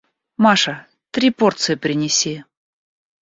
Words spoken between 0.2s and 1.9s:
Маша, три порции